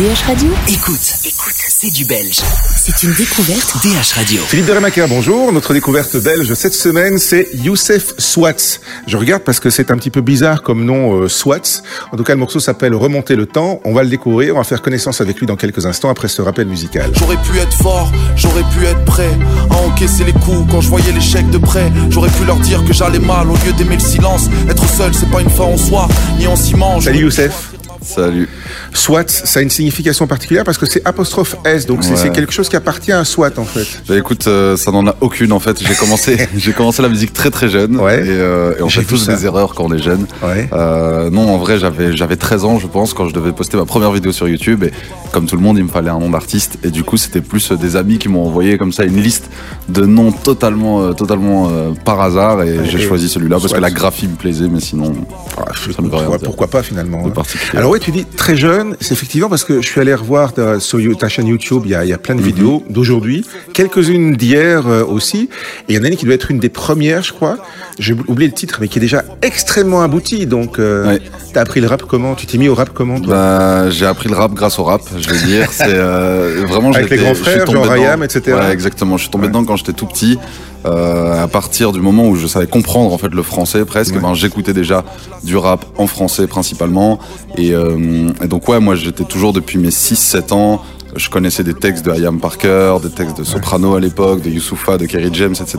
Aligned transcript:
DH 0.00 0.28
Radio 0.28 0.48
Écoute, 0.66 1.12
écoute, 1.26 1.54
c'est 1.68 1.90
du 1.90 2.06
belge. 2.06 2.40
C'est 2.74 3.06
une 3.06 3.12
découverte 3.12 3.76
DH 3.82 4.14
Radio. 4.14 4.40
Philippe 4.46 4.64
de 4.64 4.72
Rémaker, 4.72 5.06
bonjour. 5.08 5.52
Notre 5.52 5.74
découverte 5.74 6.16
belge 6.16 6.54
cette 6.54 6.72
semaine, 6.72 7.18
c'est 7.18 7.48
Youssef 7.52 8.14
Swats. 8.16 8.80
Je 9.06 9.18
regarde 9.18 9.42
parce 9.42 9.60
que 9.60 9.68
c'est 9.68 9.90
un 9.90 9.98
petit 9.98 10.08
peu 10.08 10.22
bizarre 10.22 10.62
comme 10.62 10.86
nom 10.86 11.20
euh, 11.20 11.28
Swats. 11.28 11.82
En 12.12 12.16
tout 12.16 12.24
cas, 12.24 12.32
le 12.32 12.38
morceau 12.38 12.60
s'appelle 12.60 12.94
Remonter 12.94 13.36
le 13.36 13.44
temps. 13.44 13.82
On 13.84 13.92
va 13.92 14.02
le 14.02 14.08
découvrir, 14.08 14.54
on 14.54 14.58
va 14.58 14.64
faire 14.64 14.80
connaissance 14.80 15.20
avec 15.20 15.38
lui 15.38 15.46
dans 15.46 15.56
quelques 15.56 15.84
instants 15.84 16.08
après 16.08 16.28
ce 16.28 16.40
rappel 16.40 16.66
musical. 16.66 17.10
J'aurais 17.12 17.36
pu 17.36 17.58
être 17.58 17.74
fort, 17.74 18.10
j'aurais 18.36 18.64
pu 18.74 18.86
être 18.86 19.04
prêt 19.04 19.36
à 19.68 19.74
encaisser 19.74 20.24
les 20.24 20.32
coups 20.32 20.66
quand 20.70 20.80
je 20.80 20.88
voyais 20.88 21.12
l'échec 21.12 21.50
de 21.50 21.58
près. 21.58 21.92
J'aurais 22.08 22.30
pu 22.30 22.46
leur 22.46 22.56
dire 22.60 22.82
que 22.86 22.94
j'allais 22.94 23.18
mal 23.18 23.50
au 23.50 23.54
lieu 23.66 23.74
d'aimer 23.76 23.96
le 23.96 24.00
silence. 24.00 24.48
Être 24.66 24.88
seul, 24.88 25.12
c'est 25.12 25.30
pas 25.30 25.42
une 25.42 25.50
fin 25.50 25.64
en 25.64 25.76
soi, 25.76 26.08
ni 26.38 26.46
en 26.46 26.56
ciment. 26.56 27.02
Salut 27.02 27.18
Youssef. 27.18 27.74
Salut. 28.02 28.48
SWAT, 28.94 29.24
ça 29.28 29.60
a 29.60 29.62
une 29.62 29.70
signification 29.70 30.26
particulière 30.26 30.64
parce 30.64 30.78
que 30.78 30.86
c'est 30.86 31.02
apostrophe 31.06 31.56
S, 31.64 31.86
donc 31.86 32.02
c'est- 32.02 32.10
Ouais. 32.12 32.16
c'est 32.16 32.32
quelque 32.32 32.52
chose 32.52 32.68
qui 32.68 32.76
appartient 32.76 33.12
à 33.12 33.24
SWAT 33.24 33.58
en 33.58 33.64
fait. 33.64 33.86
Bah 34.08 34.16
écoute, 34.16 34.46
euh, 34.46 34.76
ça 34.76 34.90
n'en 34.90 35.06
a 35.06 35.14
aucune 35.20 35.52
en 35.52 35.60
fait. 35.60 35.78
J'ai 35.86 35.94
commencé, 35.94 36.48
j'ai 36.56 36.72
commencé 36.72 37.02
la 37.02 37.08
musique 37.08 37.32
très 37.32 37.50
très 37.50 37.68
jeune. 37.68 37.96
Ouais. 37.98 38.20
Et, 38.20 38.30
euh, 38.30 38.74
et 38.78 38.82
on 38.82 38.88
fait 38.88 39.04
tous 39.04 39.18
ça. 39.18 39.34
des 39.36 39.44
erreurs 39.44 39.74
quand 39.74 39.84
on 39.84 39.92
est 39.92 40.02
jeune. 40.02 40.26
Ouais. 40.42 40.68
Euh, 40.72 41.30
non, 41.30 41.52
en 41.54 41.58
vrai, 41.58 41.78
j'avais 41.78 42.16
j'avais 42.16 42.36
13 42.36 42.64
ans, 42.64 42.78
je 42.78 42.86
pense, 42.86 43.12
quand 43.14 43.28
je 43.28 43.34
devais 43.34 43.52
poster 43.52 43.76
ma 43.76 43.84
première 43.84 44.12
vidéo 44.12 44.32
sur 44.32 44.48
YouTube. 44.48 44.82
Et 44.84 44.92
comme 45.32 45.46
tout 45.46 45.56
le 45.56 45.62
monde, 45.62 45.76
il 45.78 45.84
me 45.84 45.90
fallait 45.90 46.10
un 46.10 46.18
nom 46.18 46.30
d'artiste. 46.30 46.78
Et 46.82 46.90
du 46.90 47.04
coup, 47.04 47.16
c'était 47.18 47.40
plus 47.42 47.70
des 47.72 47.96
amis 47.96 48.18
qui 48.18 48.28
m'ont 48.28 48.44
envoyé 48.46 48.78
comme 48.78 48.92
ça 48.92 49.04
une 49.04 49.20
liste 49.20 49.50
de 49.88 50.04
noms 50.06 50.32
totalement, 50.32 51.12
totalement 51.14 51.70
par 52.04 52.20
hasard. 52.20 52.62
Et 52.62 52.78
j'ai 52.90 53.00
choisi 53.00 53.28
celui-là 53.28 53.58
parce 53.60 53.72
que 53.72 53.78
la 53.78 53.90
graphie 53.90 54.26
me 54.26 54.36
plaisait, 54.36 54.68
mais 54.68 54.80
sinon. 54.80 55.12
Ah, 55.58 55.64
Ça 55.94 56.00
me 56.02 56.08
veut 56.08 56.14
rien 56.16 56.24
pourquoi, 56.26 56.38
pourquoi 56.38 56.66
pas 56.68 56.82
finalement 56.82 57.22
De 57.22 57.28
hein. 57.28 57.32
particulier. 57.34 57.78
Alors 57.78 57.89
oui, 57.90 57.98
tu 58.00 58.10
dis 58.12 58.24
très 58.24 58.56
jeune, 58.56 58.96
c'est 59.00 59.12
effectivement 59.12 59.48
parce 59.48 59.64
que 59.64 59.80
je 59.82 59.86
suis 59.86 60.00
allé 60.00 60.14
revoir 60.14 60.52
ta, 60.52 60.78
sur 60.80 60.98
ta 61.18 61.28
chaîne 61.28 61.46
YouTube, 61.48 61.82
il 61.86 61.90
y 61.90 61.94
a, 61.94 62.04
il 62.04 62.08
y 62.08 62.12
a 62.12 62.16
Mhm. 62.16 62.22
plein 62.22 62.34
de 62.36 62.42
vidéos 62.42 62.84
d'aujourd'hui, 62.88 63.44
quelques-unes 63.72 64.36
d'hier 64.36 64.86
euh, 64.86 65.04
aussi, 65.04 65.48
et 65.88 65.92
il 65.92 65.96
y 65.96 65.98
en 65.98 66.04
a 66.04 66.08
une 66.08 66.16
qui 66.16 66.24
doit 66.24 66.34
être 66.34 66.50
une 66.50 66.58
des 66.60 66.68
premières, 66.68 67.22
je 67.22 67.32
crois. 67.32 67.56
J'ai 67.98 68.14
oublié 68.28 68.48
le 68.48 68.54
titre, 68.54 68.78
mais 68.80 68.88
qui 68.88 68.98
est 68.98 69.00
déjà 69.00 69.24
extrêmement 69.42 70.02
abouti. 70.02 70.46
Donc, 70.46 70.78
euh, 70.78 71.06
Ouais. 71.06 71.20
t'as 71.52 71.62
appris 71.62 71.80
le 71.80 71.86
rap 71.88 72.02
comment? 72.08 72.34
Tu 72.34 72.46
t'es 72.46 72.58
mis 72.58 72.68
au 72.68 72.74
rap 72.74 72.90
comment 72.94 73.20
toi? 73.20 73.34
Bah, 73.34 73.90
j'ai 73.90 74.06
appris 74.06 74.28
le 74.28 74.36
rap 74.36 74.54
grâce 74.54 74.78
au 74.78 74.84
rap, 74.84 75.02
je 75.18 75.28
vais 75.28 75.46
dire. 75.46 75.68
C'est 75.72 75.84
euh, 75.88 76.64
vraiment 76.68 76.92
Avec 76.92 77.10
les 77.10 77.16
grands 77.16 77.34
frères, 77.34 77.64
dedans. 77.66 77.82
Rayam, 77.82 78.22
etc. 78.22 78.56
Ouais, 78.56 78.72
exactement. 78.72 79.16
Je 79.16 79.22
suis 79.22 79.30
tombé 79.30 79.48
dedans 79.48 79.64
quand 79.64 79.76
j'étais 79.76 79.92
tout 79.92 80.06
petit. 80.06 80.38
Euh, 80.86 81.42
à 81.42 81.46
partir 81.48 81.92
du 81.92 82.00
moment 82.00 82.26
où 82.26 82.36
je 82.36 82.46
savais 82.46 82.66
comprendre 82.66 83.12
en 83.12 83.18
fait 83.18 83.32
le 83.34 83.42
français 83.42 83.84
presque, 83.84 84.14
Ouais. 84.14 84.20
ben 84.20 84.32
j'écoutais 84.34 84.72
déjà 84.72 85.04
du 85.44 85.56
rap 85.56 85.84
en 85.98 86.06
français 86.06 86.46
principalement. 86.46 87.18
Et, 87.58 87.72
euh, 87.72 88.30
et 88.42 88.46
donc 88.48 88.66
ouais, 88.68 88.80
moi 88.80 88.94
j'étais 88.94 89.24
toujours 89.24 89.52
depuis 89.52 89.78
mes 89.78 89.90
6-7 89.90 90.52
ans. 90.54 90.80
Je 91.16 91.28
connaissais 91.28 91.64
des 91.64 91.74
textes 91.74 92.04
de 92.06 92.12
Hayam 92.12 92.38
Parker, 92.38 92.96
des 93.02 93.10
textes 93.10 93.36
de 93.36 93.42
Soprano 93.44 93.94
à 93.96 94.00
l'époque, 94.00 94.42
de 94.42 94.48
Youssoufa, 94.48 94.96
de 94.96 95.06
Kerry 95.06 95.30
James, 95.32 95.56
etc. 95.60 95.78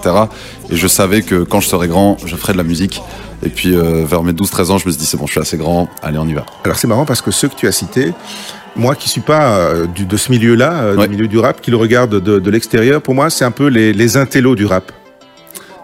Et 0.69 0.75
je 0.75 0.87
savais 0.87 1.21
que 1.21 1.43
quand 1.43 1.61
je 1.61 1.69
serais 1.69 1.87
grand, 1.87 2.17
je 2.25 2.35
ferais 2.35 2.51
de 2.53 2.57
la 2.57 2.63
musique. 2.65 3.01
Et 3.43 3.49
puis 3.49 3.73
euh, 3.75 4.05
vers 4.05 4.21
mes 4.23 4.33
12-13 4.33 4.71
ans, 4.71 4.77
je 4.77 4.85
me 4.85 4.91
suis 4.91 4.99
dit 4.99 5.05
c'est 5.05 5.17
bon, 5.17 5.25
je 5.25 5.31
suis 5.31 5.39
assez 5.41 5.57
grand, 5.57 5.87
allez 6.03 6.17
on 6.19 6.27
y 6.27 6.33
va. 6.33 6.45
Alors 6.63 6.77
c'est 6.77 6.87
marrant 6.87 7.05
parce 7.05 7.21
que 7.21 7.31
ceux 7.31 7.47
que 7.47 7.55
tu 7.55 7.65
as 7.67 7.71
cités, 7.71 8.13
moi 8.75 8.95
qui 8.95 9.09
suis 9.09 9.21
pas 9.21 9.57
euh, 9.57 9.85
du, 9.87 10.05
de 10.05 10.17
ce 10.17 10.31
milieu-là, 10.31 10.83
euh, 10.83 10.95
Ouais. 10.95 11.07
du 11.07 11.13
milieu 11.15 11.27
du 11.27 11.37
rap, 11.39 11.61
qui 11.61 11.71
le 11.71 11.77
regarde 11.77 12.19
de, 12.21 12.39
de 12.39 12.51
l'extérieur, 12.51 13.01
pour 13.01 13.13
moi 13.15 13.29
c'est 13.29 13.45
un 13.45 13.51
peu 13.51 13.67
les, 13.67 13.93
les 13.93 14.17
intellos 14.17 14.55
du 14.55 14.65
rap. 14.65 14.91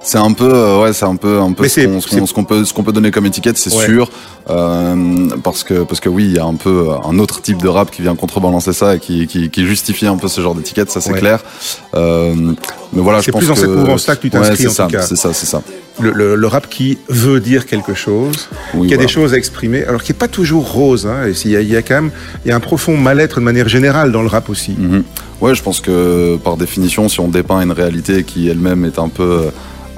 C'est 0.07 0.17
un 0.19 0.31
peu, 0.31 0.49
euh, 0.49 0.81
ouais, 0.81 0.93
c'est 0.93 1.03
un 1.03 1.17
peu, 1.17 1.39
un 1.41 1.51
peu 1.51 1.65
ce 1.65 1.69
c'est- 1.69 1.85
qu'on 1.85 1.99
ce 1.99 2.07
c'est- 2.09 2.17
qu'on- 2.19 2.25
ce 2.25 2.33
qu'on 2.33 2.43
peut, 2.45 2.63
ce 2.63 2.73
qu'on 2.73 2.83
peut 2.83 2.93
donner 2.93 3.11
comme 3.11 3.25
étiquette, 3.25 3.57
c'est 3.57 3.73
Ouais. 3.75 3.85
sûr, 3.85 4.09
euh, 4.49 5.27
parce 5.43 5.63
que, 5.65 5.83
parce 5.83 5.99
que 5.99 6.07
oui, 6.07 6.23
il 6.25 6.33
y 6.35 6.39
a 6.39 6.45
un 6.45 6.53
peu 6.53 6.87
un 7.03 7.19
autre 7.19 7.41
type 7.41 7.61
de 7.61 7.67
rap 7.67 7.91
qui 7.91 8.01
vient 8.03 8.15
contrebalancer 8.15 8.71
ça 8.71 8.95
et 8.95 8.99
qui, 8.99 9.27
qui, 9.27 9.49
qui 9.49 9.65
justifie 9.65 10.07
un 10.07 10.15
peu 10.15 10.29
ce 10.29 10.39
genre 10.39 10.55
d'étiquette, 10.55 10.89
ça 10.91 11.01
c'est 11.01 11.11
Ouais. 11.11 11.19
clair. 11.19 11.43
Euh, 11.95 12.33
mais 12.93 13.01
voilà, 13.01 13.19
je 13.19 13.25
C'est 13.25 13.31
pense 13.33 13.39
plus 13.39 13.47
dans 13.49 13.53
que 13.55 13.59
cette 13.59 13.69
mouvance-là 13.69 14.15
que 14.15 14.21
tu 14.21 14.27
Ouais, 14.27 14.31
t'inscris, 14.31 14.57
c'est 14.63 14.67
en 14.69 14.71
ça, 14.71 14.83
tout 14.85 14.91
cas. 14.91 15.01
C'est 15.01 15.17
ça, 15.17 15.33
c'est 15.33 15.45
ça. 15.45 15.61
Le, 15.99 16.11
le- 16.11 16.35
le 16.35 16.47
rap 16.47 16.69
qui 16.69 16.99
veut 17.09 17.41
dire 17.41 17.65
quelque 17.65 17.93
chose, 17.93 18.47
Oui, 18.75 18.87
qui 18.87 18.93
a 18.93 18.97
voilà. 18.97 19.07
des 19.07 19.11
choses 19.11 19.33
à 19.33 19.37
exprimer, 19.37 19.83
alors 19.83 20.01
qui 20.03 20.11
est 20.13 20.15
pas 20.15 20.27
toujours 20.29 20.71
rose. 20.71 21.05
Hein, 21.05 21.27
y 21.45 21.55
a, 21.57 21.59
il 21.61 21.67
y 21.69 21.75
a 21.75 21.81
quand 21.81 21.95
même 21.95 22.11
il 22.45 22.49
y 22.49 22.51
a 22.51 22.55
un 22.55 22.59
profond 22.61 22.95
mal-être 22.95 23.39
de 23.39 23.43
manière 23.43 23.67
générale 23.67 24.11
dans 24.13 24.21
le 24.21 24.27
rap 24.29 24.49
aussi. 24.49 24.73
Mhm. 24.77 25.03
Ouais, 25.41 25.53
je 25.53 25.61
pense 25.63 25.81
que 25.81 26.37
par 26.37 26.55
définition, 26.55 27.09
si 27.09 27.19
on 27.19 27.27
dépeint 27.27 27.59
une 27.61 27.71
réalité 27.71 28.23
qui 28.23 28.47
elle-même 28.47 28.85
est 28.85 28.99
un 28.99 29.09
peu, 29.09 29.45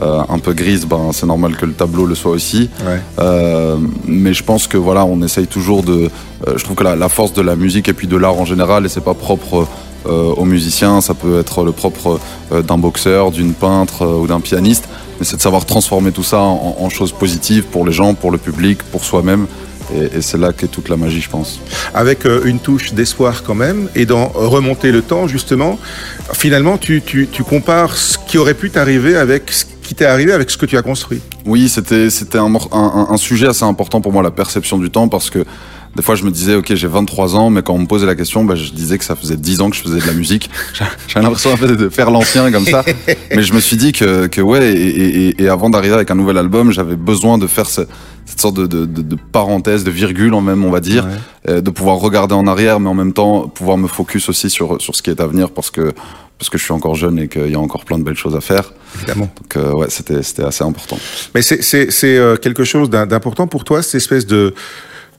euh, 0.02 0.22
un 0.30 0.40
peu 0.40 0.54
grise, 0.54 0.86
ben 0.86 1.12
c'est 1.12 1.26
normal 1.26 1.56
que 1.58 1.66
le 1.66 1.74
tableau 1.74 2.06
le 2.06 2.16
soit 2.16 2.32
aussi. 2.32 2.70
Ouais. 2.86 3.02
Euh, 3.20 3.78
mais 4.06 4.34
je 4.34 4.44
pense 4.44 4.68
que 4.68 4.78
voilà, 4.78 5.06
on 5.06 5.22
essaye 5.22 5.48
toujours 5.48 5.84
de. 5.84 6.10
euh, 6.48 6.58
je 6.58 6.64
trouve 6.64 6.76
que 6.78 6.84
la, 6.84 6.96
la 6.96 7.10
force 7.10 7.34
de 7.34 7.42
la 7.42 7.56
musique 7.56 7.88
et 7.90 7.94
puis 7.94 8.08
de 8.08 8.16
l'art 8.18 8.38
en 8.40 8.46
général, 8.46 8.86
et 8.86 8.90
c'est 8.90 9.04
pas 9.04 9.14
propre 9.14 9.68
aux 10.06 10.46
musiciens, 10.46 11.02
ça 11.02 11.14
peut 11.14 11.40
être 11.40 11.64
le 11.64 11.74
propre 11.74 12.20
d'un 12.52 12.78
boxeur, 12.78 13.32
d'une 13.32 13.54
peintre 13.54 14.06
ou 14.08 14.28
d'un 14.28 14.40
pianiste, 14.40 14.88
mais 15.20 15.26
c'est 15.26 15.36
de 15.36 15.42
savoir 15.42 15.66
transformer 15.66 16.14
tout 16.14 16.24
ça 16.24 16.40
en, 16.40 16.78
en 16.80 16.90
choses 16.90 17.12
positives 17.12 17.66
pour 17.66 17.86
les 17.86 17.92
gens, 17.92 18.14
pour 18.14 18.32
le 18.32 18.38
public, 18.38 18.82
pour 18.82 19.04
soi-même. 19.04 19.46
Et, 19.94 20.18
et 20.18 20.22
c'est 20.22 20.38
là 20.38 20.54
qu'est 20.54 20.68
toute 20.68 20.90
la 20.90 20.98
magie, 20.98 21.22
je 21.22 21.30
pense. 21.30 21.60
Avec 21.94 22.26
euh, 22.26 22.44
une 22.46 22.60
touche 22.60 22.94
d'espoir 22.94 23.44
quand 23.44 23.56
même, 23.56 23.90
et 23.96 24.06
dans 24.06 24.28
remonter 24.28 24.92
le 24.92 25.02
temps 25.02 25.28
justement, 25.28 25.80
finalement 26.34 26.78
tu, 26.78 27.02
tu, 27.02 27.28
tu 27.32 27.44
compares 27.44 27.96
ce 27.96 28.18
qui 28.18 28.38
aurait 28.38 28.54
pu 28.54 28.70
t'arriver 28.70 29.16
avec 29.16 29.52
ce 29.52 29.66
qui 29.84 29.96
t'est 29.96 30.06
arrivé 30.06 30.34
avec 30.34 30.52
ce 30.52 30.58
que 30.58 30.68
tu 30.68 30.78
as 30.78 30.84
construit. 30.84 31.20
Oui, 31.46 31.68
c'était 31.68 32.08
un 32.38 33.18
sujet 33.18 33.48
assez 33.48 33.64
important 33.64 34.02
pour 34.02 34.14
moi, 34.14 34.22
la 34.22 34.30
perception 34.30 34.78
du 34.78 34.92
temps, 34.92 35.08
parce 35.08 35.32
que 35.32 35.44
des 35.96 36.02
fois 36.04 36.16
je 36.16 36.24
me 36.24 36.32
disais, 36.32 36.56
ok, 36.56 36.74
j'ai 36.76 36.88
23 36.88 37.36
ans, 37.36 37.50
mais 37.50 37.62
quand 37.62 37.74
on 37.74 37.80
me 37.80 37.86
posait 37.88 38.06
la 38.06 38.16
question, 38.16 38.44
bah, 38.46 38.56
je 38.56 38.72
disais 38.72 38.98
que 38.98 39.04
ça 39.04 39.16
faisait 39.16 39.36
10 39.38 39.62
ans 39.62 39.70
que 39.70 39.76
je 39.76 39.82
faisais 39.82 40.00
de 40.00 40.06
la 40.08 40.14
musique. 40.14 40.50
J'avais 41.08 41.24
l'impression 41.26 41.52
un 41.54 41.58
peu 41.58 41.68
de 41.76 41.90
faire 41.90 42.12
l'ancien 42.12 42.52
comme 42.52 42.66
ça, 42.66 42.84
mais 43.36 43.44
je 43.44 43.54
me 43.54 43.60
suis 43.60 43.76
dit 43.78 43.92
que, 43.92 44.28
que 44.28 44.42
ouais, 44.42 44.72
et, 44.72 44.88
et- 44.88 45.44
et- 45.44 45.50
avant 45.50 45.70
d'arriver 45.70 45.96
avec 45.96 46.12
un 46.12 46.16
nouvel 46.16 46.38
album, 46.38 46.72
j'avais 46.72 46.96
besoin 46.96 47.38
de 47.38 47.48
faire 47.48 47.68
ce- 47.70 47.82
cette 48.26 48.40
sorte 48.40 48.56
de, 48.56 48.68
de, 48.68 48.86
de- 48.86 49.02
de 49.02 49.18
parenthèse, 49.32 49.84
de 49.84 49.90
virgule 49.92 50.34
en 50.36 50.42
même, 50.42 50.64
on 50.64 50.70
va 50.70 50.80
dire, 50.80 51.08
euh, 51.48 51.62
de 51.62 51.70
pouvoir 51.72 51.98
regarder 51.98 52.36
en 52.36 52.46
arrière, 52.46 52.80
mais 52.80 52.90
en 52.90 52.94
même 52.94 53.14
temps 53.14 53.48
pouvoir 53.48 53.78
me 53.78 53.88
focus 53.88 54.30
aussi 54.30 54.50
sur 54.52 54.80
sur 54.82 54.96
ce 54.96 55.02
qui 55.02 55.10
est 55.10 55.20
à 55.20 55.26
venir, 55.28 55.50
parce 55.50 55.72
que 55.72 55.92
parce 56.38 56.50
que 56.50 56.58
je 56.58 56.64
suis 56.64 56.72
encore 56.72 56.96
jeune 56.96 57.20
et 57.20 57.28
qu'il 57.28 57.50
y 57.50 57.56
a 57.56 57.60
encore 57.60 57.84
plein 57.84 57.98
de 57.98 58.04
belles 58.04 58.16
choses 58.16 58.36
à 58.36 58.40
faire. 58.42 58.72
Évidemment. 58.98 59.30
Donc 59.42 59.58
euh, 59.58 59.74
ouais, 59.74 59.88
c'était 59.90 60.22
c'était 60.24 60.44
assez 60.44 60.64
important. 60.64 60.98
Mais 61.36 61.42
c'est 61.42 61.62
c'est 61.64 62.18
euh, 62.18 62.36
quelque 62.38 62.64
chose 62.64 62.90
d'im- 62.90 63.08
d'important 63.08 63.48
pour 63.48 63.64
toi, 63.66 63.82
cette 63.82 63.96
espèce 63.96 64.26
de 64.28 64.54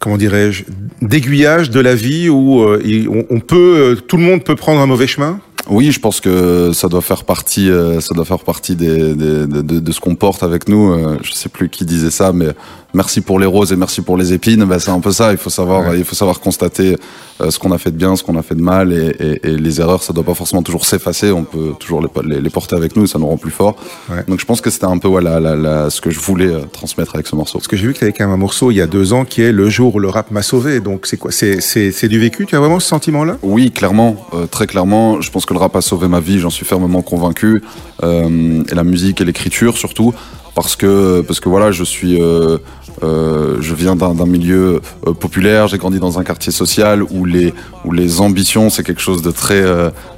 comment 0.00 0.16
dirais-je 0.16 0.65
d'aiguillage 1.00 1.71
de 1.71 1.78
la 1.78 1.94
vie 1.94 2.28
où 2.28 2.62
euh, 2.62 3.25
on 3.31 3.38
peut 3.38 3.77
euh, 3.78 3.94
tout 3.94 4.16
le 4.16 4.25
monde 4.25 4.43
peut 4.43 4.56
prendre 4.56 4.81
un 4.81 4.87
mauvais 4.87 5.06
chemin? 5.06 5.41
Oui, 5.70 5.92
je 5.92 6.00
pense 6.00 6.20
que 6.20 6.72
ça 6.75 6.88
doit 6.88 7.00
faire 7.00 7.22
partie, 7.25 7.70
euh, 7.70 8.00
ça 8.00 8.12
doit 8.14 8.25
faire 8.25 8.41
partie 8.41 8.75
des, 8.75 9.14
des- 9.14 9.47
de, 9.47 9.62
de- 9.62 9.78
de 9.78 9.92
ce 9.92 10.00
qu'on 10.00 10.16
porte 10.16 10.42
avec 10.42 10.69
nous. 10.69 10.92
Euh, 10.92 11.16
je 11.22 11.32
sais 11.32 11.48
plus 11.48 11.69
qui 11.69 11.84
disait 11.84 12.10
ça, 12.10 12.32
mais 12.32 12.48
merci 12.92 13.20
pour 13.20 13.38
les 13.38 13.47
roses 13.47 13.72
et 13.72 13.76
merci 13.76 14.03
pour 14.03 14.16
les 14.16 14.32
épines. 14.32 14.64
Ben, 14.64 14.81
c'est 14.81 14.91
un 14.91 14.98
peu 14.98 15.12
ça. 15.12 15.31
Il 15.31 15.38
faut 15.38 15.48
savoir, 15.48 15.88
Ouais. 15.88 15.98
il 15.98 16.04
faut 16.04 16.16
savoir 16.16 16.41
constater 16.41 16.97
euh, 17.41 17.50
ce 17.53 17.58
qu'on 17.60 17.70
a 17.70 17.78
fait 17.78 17.92
de 17.92 17.97
bien, 17.97 18.16
ce 18.16 18.25
qu'on 18.25 18.36
a 18.36 18.42
fait 18.42 18.56
de 18.56 18.60
mal, 18.62 18.92
et, 18.92 19.14
et- 19.25 19.47
et 19.48 19.56
les 19.56 19.81
erreurs, 19.81 20.03
ça 20.03 20.12
doit 20.12 20.25
pas 20.25 20.34
forcément 20.34 20.62
toujours 20.64 20.84
s'effacer. 20.84 21.31
On 21.31 21.44
peut 21.44 21.72
toujours 21.78 22.02
les, 22.02 22.08
les, 22.34 22.41
les 22.41 22.50
porter 22.50 22.75
avec 22.75 22.97
nous, 22.97 23.06
ça 23.06 23.20
nous 23.20 23.28
rend 23.28 23.37
plus 23.37 23.52
forts. 23.52 23.76
Ouais. 24.10 24.25
Donc 24.26 24.41
je 24.41 24.44
pense 24.47 24.60
que 24.60 24.70
c'était 24.70 24.87
un 24.87 24.98
peu 24.98 25.06
ouais, 25.08 25.22
ce 25.22 26.00
que 26.00 26.10
je 26.10 26.19
voulais 26.19 26.48
euh, 26.48 26.60
transmettre 26.72 27.14
avec 27.14 27.28
ce 27.28 27.37
morceau. 27.37 27.58
Parce 27.58 27.69
que 27.69 27.76
j'ai 27.76 27.87
vu 27.87 27.92
que 27.94 27.98
tu 27.98 28.04
avais 28.04 28.12
quand 28.12 28.25
même 28.25 28.34
un 28.34 28.38
morceau 28.38 28.72
il 28.72 28.75
y 28.78 28.81
a 28.81 28.88
deux 28.88 29.12
ans 29.12 29.25
qui 29.25 29.42
est 29.42 29.52
le 29.52 29.69
jour 29.69 29.94
où 29.94 29.98
le 30.00 30.08
rap 30.08 30.32
m'a 30.32 30.42
sauvé. 30.42 30.81
Donc 30.81 31.06
c'est 31.06 31.16
quoi? 31.16 31.31
C'est 31.31 32.08
du 32.08 32.19
vécu? 32.19 32.44
Tu 32.47 32.56
as 32.56 32.60
vraiment 32.60 32.81
ce 32.81 32.88
sentiment-là? 32.88 33.37
Oui, 33.42 33.70
clairement, 33.70 34.16
très 34.50 34.66
clairement. 34.66 35.20
Je 35.20 35.31
pense 35.31 35.47
que 35.47 35.54
le 35.54 35.59
a 35.62 35.81
sauvé 35.81 36.09
ma 36.09 36.21
vie, 36.21 36.38
j'en 36.38 36.50
suis 36.50 36.66
fermement 36.66 37.03
convaincu. 37.03 37.62
Euh, 38.03 38.62
et 38.71 38.75
la 38.75 38.84
musique 38.84 39.21
et 39.21 39.25
l'écriture 39.25 39.76
surtout, 39.76 40.15
parce 40.54 40.76
que 40.76 41.21
parce 41.22 41.41
que 41.41 41.48
voilà, 41.48 41.71
je 41.71 41.84
suis, 41.84 42.21
euh, 42.21 42.59
euh, 43.03 43.56
je 43.60 43.75
viens 43.75 43.97
d'un 43.97 44.26
milieu 44.26 44.81
populaire. 45.20 45.69
J'ai 45.69 45.78
grandi 45.78 45.99
dans 46.00 46.19
un 46.19 46.25
quartier 46.25 46.53
social 46.53 47.03
où 47.03 47.25
les 47.25 47.53
où 47.84 47.93
les 47.93 48.20
ambitions 48.20 48.70
c'est 48.70 48.82
quelque 48.82 49.02
chose 49.02 49.23
de 49.23 49.31
très 49.31 49.62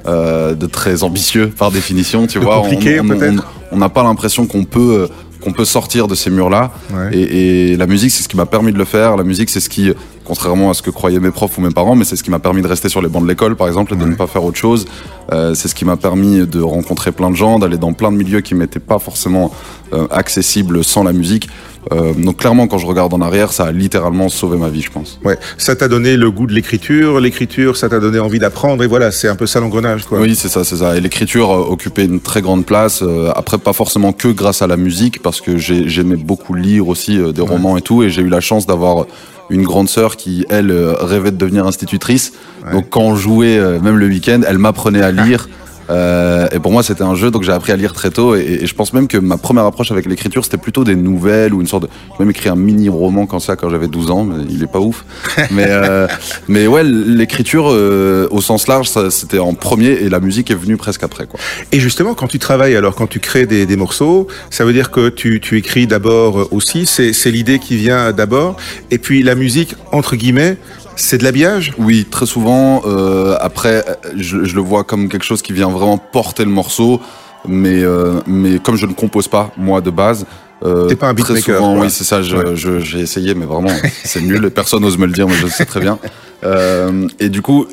de 0.05 0.65
très 0.67 1.03
ambitieux 1.03 1.47
par 1.49 1.71
définition. 1.71 2.27
Tu 2.27 2.39
vois, 2.39 2.61
compliqué, 2.61 2.99
on- 2.99 3.77
n'a 3.77 3.89
pas 3.89 4.03
l'impression 4.03 4.45
qu'on 4.47 4.63
peut 4.65 5.07
qu'on 5.41 5.51
peut 5.51 5.65
sortir 5.65 6.07
de 6.07 6.15
ces 6.15 6.29
murs-là. 6.29 6.71
Ouais. 6.93 7.09
Et, 7.17 7.71
et 7.73 7.75
la 7.77 7.85
musique, 7.85 8.11
c'est 8.11 8.23
ce 8.23 8.29
qui 8.29 8.37
m'a 8.37 8.45
permis 8.45 8.71
de 8.71 8.77
le 8.77 8.85
faire. 8.85 9.17
La 9.17 9.23
musique, 9.25 9.49
c'est 9.49 9.59
ce 9.59 9.67
qui, 9.67 9.91
contrairement 10.25 10.69
à 10.69 10.73
ce 10.73 10.81
que 10.81 10.89
croyaient 10.89 11.19
mes 11.19 11.31
profs 11.31 11.57
ou 11.57 11.61
mes 11.61 11.69
parents, 11.71 11.95
mais 11.95 12.05
c'est 12.05 12.15
ce 12.15 12.23
qui 12.23 12.31
m'a 12.31 12.39
permis 12.39 12.61
de 12.61 12.67
rester 12.67 12.89
sur 12.89 13.01
les 13.01 13.09
bancs 13.09 13.23
de 13.23 13.27
l'école, 13.27 13.55
par 13.55 13.67
exemple, 13.67 13.93
et 13.93 13.97
de 13.97 14.05
ne 14.05 14.15
pas 14.15 14.27
faire 14.27 14.43
autre 14.43 14.57
chose. 14.57 14.85
Euh, 15.31 15.53
c'est 15.53 15.67
ce 15.67 15.75
qui 15.75 15.85
m'a 15.85 15.97
permis 15.97 16.45
de 16.45 16.61
rencontrer 16.61 17.11
plein 17.11 17.29
de 17.31 17.35
gens, 17.35 17.59
d'aller 17.59 17.77
dans 17.77 17.93
plein 17.93 18.11
de 18.11 18.17
milieux 18.17 18.41
qui 18.41 18.55
m'étaient 18.55 18.79
pas 18.79 18.99
forcément 18.99 19.51
euh, 19.93 20.07
accessibles 20.11 20.83
sans 20.83 21.03
la 21.03 21.13
musique. 21.13 21.49
Euh, 21.91 22.13
donc 22.13 22.37
clairement, 22.37 22.67
quand 22.67 22.77
je 22.77 22.85
regarde 22.85 23.13
en 23.13 23.19
arrière, 23.21 23.51
ça 23.51 23.65
a 23.65 23.71
littéralement 23.73 24.29
sauvé 24.29 24.57
ma 24.57 24.69
vie, 24.69 24.81
je 24.81 24.89
pense. 24.91 25.19
Ouais. 25.25 25.37
Ça 25.57 25.75
t'a 25.75 25.89
donné 25.89 26.15
le 26.15 26.31
goût 26.31 26.47
de 26.47 26.53
l'écriture. 26.53 27.19
L'écriture, 27.19 27.75
ça 27.75 27.89
t'a 27.89 27.99
donné 27.99 28.19
envie 28.19 28.39
d'apprendre. 28.39 28.83
Et 28.83 28.87
voilà, 28.87 29.11
c'est 29.11 29.27
un 29.27 29.35
peu 29.35 29.45
ça 29.47 29.59
l'engrenage, 29.59 30.05
quoi. 30.05 30.19
Oui, 30.19 30.35
c'est 30.35 30.47
ça, 30.47 30.63
c'est 30.63 30.77
ça. 30.77 30.95
Et 30.95 31.01
l'écriture 31.01 31.49
occupait 31.49 32.05
une 32.05 32.21
très 32.21 32.41
grande 32.41 32.65
place. 32.65 33.03
après, 33.35 33.57
pas 33.57 33.73
forcément 33.73 34.13
que 34.13 34.29
grâce 34.29 34.61
à 34.61 34.67
la 34.67 34.77
musique, 34.77 35.21
parce 35.21 35.41
que 35.41 35.57
j'ai- 35.57 35.89
j'aimais 35.89 36.15
beaucoup 36.15 36.53
lire 36.53 36.87
aussi 36.87 37.17
des 37.33 37.41
romans 37.41 37.75
et 37.75 37.81
tout, 37.81 38.01
et 38.03 38.09
j'ai 38.09 38.21
eu 38.21 38.29
la 38.29 38.39
chance 38.39 38.65
d'avoir 38.65 39.05
une 39.49 39.63
grande 39.63 39.89
sœur 39.89 40.15
qui, 40.15 40.45
elle, 40.49 40.71
euh, 40.71 40.93
rêvait 40.93 41.31
de 41.31 41.37
devenir 41.37 41.65
institutrice. 41.67 42.33
Donc 42.71 42.89
quand 42.89 43.01
on 43.01 43.15
jouait, 43.15 43.57
euh, 43.57 43.79
même 43.79 43.97
le 43.97 44.07
week-end, 44.07 44.41
elle 44.47 44.57
m'apprenait 44.57 45.01
à 45.01 45.11
lire. 45.11 45.47
Euh, 45.89 46.47
et 46.51 46.59
pour 46.59 46.71
moi, 46.71 46.83
c'était 46.83 47.03
un 47.03 47.15
jeu, 47.15 47.31
donc 47.31 47.43
j'ai 47.43 47.51
appris 47.51 47.71
à 47.71 47.75
lire 47.75 47.93
très 47.93 48.09
tôt. 48.09 48.35
Et, 48.35 48.59
et 48.61 48.65
je 48.65 48.75
pense 48.75 48.93
même 48.93 49.07
que 49.07 49.17
ma 49.17 49.37
première 49.37 49.65
approche 49.65 49.91
avec 49.91 50.05
l'écriture, 50.05 50.43
c'était 50.43 50.57
plutôt 50.57 50.83
des 50.83 50.95
nouvelles 50.95 51.53
ou 51.53 51.61
une 51.61 51.67
sorte 51.67 51.83
de. 51.83 51.89
J'ai 52.11 52.19
même 52.19 52.29
écrit 52.29 52.49
un 52.49 52.55
mini 52.55 52.89
roman 52.89 53.25
comme 53.25 53.39
ça 53.39 53.55
quand 53.55 53.69
j'avais 53.69 53.87
12 53.87 54.11
ans, 54.11 54.23
mais 54.23 54.43
il 54.49 54.63
est 54.63 54.71
pas 54.71 54.79
ouf. 54.79 55.05
mais, 55.51 55.67
euh, 55.67 56.07
mais 56.47 56.67
ouais, 56.67 56.83
l'écriture 56.83 57.67
euh, 57.69 58.27
au 58.31 58.41
sens 58.41 58.67
large, 58.67 58.89
c'était 59.09 59.39
en 59.39 59.53
premier 59.53 59.89
et 59.89 60.09
la 60.09 60.19
musique 60.19 60.51
est 60.51 60.55
venue 60.55 60.77
presque 60.77 61.03
après. 61.03 61.27
Quoi. 61.27 61.39
Et 61.71 61.79
justement, 61.79 62.13
quand 62.13 62.27
tu 62.27 62.39
travailles, 62.39 62.75
alors 62.75 62.95
quand 62.95 63.07
tu 63.07 63.19
crées 63.19 63.45
des, 63.45 63.65
des 63.65 63.75
morceaux, 63.75 64.27
ça 64.49 64.65
veut 64.65 64.73
dire 64.73 64.91
que 64.91 65.09
tu, 65.09 65.39
tu 65.39 65.57
écris 65.57 65.87
d'abord 65.87 66.39
euh, 66.39 66.47
aussi, 66.51 66.85
c'est 66.85 67.31
l'idée 67.31 67.59
qui 67.59 67.75
vient 67.75 68.11
d'abord, 68.11 68.55
et 68.91 68.97
puis 68.97 69.23
la 69.23 69.35
musique, 69.35 69.75
entre 69.91 70.15
guillemets, 70.15 70.57
c'est 70.95 71.17
de 71.17 71.23
l'habillage 71.23 71.73
Oui, 71.77 72.05
très 72.09 72.25
souvent. 72.25 72.81
Euh, 72.85 73.35
après, 73.39 73.83
je, 74.15 74.43
je 74.43 74.55
le 74.55 74.61
vois 74.61 74.83
comme 74.83 75.09
quelque 75.09 75.25
chose 75.25 75.41
qui 75.41 75.53
vient 75.53 75.69
vraiment 75.69 75.97
porter 75.97 76.43
le 76.45 76.51
morceau, 76.51 77.01
mais, 77.47 77.83
euh, 77.83 78.19
mais 78.27 78.59
comme 78.59 78.75
je 78.75 78.85
ne 78.85 78.93
compose 78.93 79.27
pas, 79.27 79.51
moi, 79.57 79.81
de 79.81 79.89
base. 79.89 80.25
Euh, 80.63 80.87
T'es 80.87 80.95
pas 80.95 81.07
un 81.09 81.13
très 81.13 81.33
beatmaker, 81.33 81.57
souvent, 81.57 81.73
quoi. 81.75 81.83
Oui, 81.85 81.91
c'est 81.91 82.03
ça. 82.05 82.21
je- 82.21 82.37
Ouais. 82.37 82.55
je- 82.55 82.79
J'ai 82.79 82.99
essayé, 82.99 83.33
mais 83.35 83.45
vraiment, 83.45 83.69
c'est 84.05 84.21
nul. 84.21 84.49
Personne 84.49 84.81
n'ose 84.83 84.97
me 84.97 85.05
le 85.05 85.11
dire, 85.13 85.27
mais 85.27 85.33
je 85.35 85.43
le 85.45 85.49
sais 85.51 85.65
très 85.65 85.79
bien. 85.79 85.99
Euh, 86.45 87.07
et 87.21 87.29
du 87.29 87.41
coup, 87.41 87.65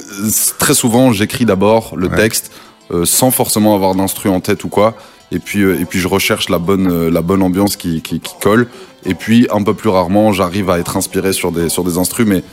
très 0.60 0.74
souvent, 0.74 1.10
j'écris 1.10 1.44
d'abord 1.44 1.94
le 1.96 2.06
Ouais. 2.06 2.14
texte 2.16 2.52
euh, 2.92 3.04
sans 3.04 3.32
forcément 3.32 3.74
avoir 3.74 3.96
d'instru 3.96 4.28
en 4.28 4.38
tête 4.38 4.62
ou 4.62 4.68
quoi. 4.68 4.94
Et 5.32 5.40
puis, 5.40 5.62
euh, 5.62 5.76
et 5.80 5.84
puis 5.84 5.98
je 5.98 6.06
recherche 6.06 6.48
la 6.48 6.58
bonne, 6.60 6.88
euh, 6.88 7.10
la 7.10 7.20
bonne 7.20 7.42
ambiance 7.42 7.74
qui, 7.76 8.00
qui, 8.00 8.20
qui 8.20 8.32
colle. 8.40 8.68
Et 9.04 9.14
puis, 9.14 9.48
un 9.50 9.60
peu 9.64 9.74
plus 9.74 9.88
rarement, 9.88 10.32
j'arrive 10.32 10.70
à 10.70 10.78
être 10.78 10.96
inspiré 10.96 11.32
sur 11.32 11.50
des, 11.50 11.68
sur 11.68 11.82
des 11.82 11.98
instrus, 11.98 12.26
mais 12.28 12.44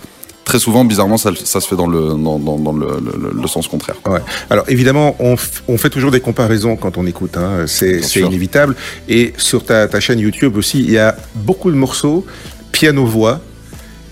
très 0.47 0.59
souvent, 0.59 0.85
bizarrement, 0.85 1.17
ça, 1.17 1.31
ça 1.43 1.59
se 1.59 1.67
fait 1.67 1.75
dans 1.75 1.87
le, 1.87 1.99
dans, 2.27 2.39
dans, 2.39 2.57
dans 2.57 2.71
le, 2.71 2.87
le- 2.87 3.41
le 3.41 3.47
sens 3.47 3.67
contraire. 3.67 3.97
Ouais. 4.07 4.21
Alors 4.49 4.63
évidemment, 4.69 5.15
on, 5.19 5.35
fait 5.77 5.89
toujours 5.89 6.09
des 6.09 6.21
comparaisons 6.21 6.77
quand 6.77 6.97
on 6.97 7.05
écoute, 7.05 7.35
hein. 7.35 7.65
c'est 7.67 7.99
inévitable. 8.15 8.73
Et 9.09 9.33
sur 9.37 9.65
ta, 9.65 9.87
ta 9.87 9.99
chaîne 9.99 10.19
YouTube 10.19 10.55
aussi, 10.55 10.79
il 10.79 10.89
y 10.91 10.97
a 10.97 11.15
beaucoup 11.35 11.69
de 11.69 11.75
morceaux 11.75 12.25
piano-voix. 12.71 13.41